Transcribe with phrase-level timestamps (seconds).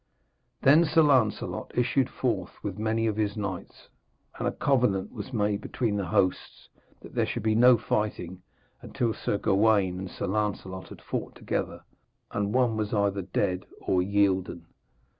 [0.63, 3.87] Then Sir Lancelot issued forth with many of his knights,
[4.39, 6.69] and a covenant was made between the hosts
[7.01, 8.41] that there should be no fighting
[8.81, 11.83] until Sir Gawaine and Sir Lancelot had fought together,
[12.31, 14.65] and one was either dead or yielden.